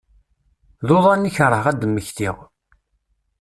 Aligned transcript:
D 0.87 0.89
uḍan 0.95 1.27
i 1.29 1.31
kerheɣ 1.37 1.65
ad 1.71 1.77
d-mmektiɣ. 1.81 2.37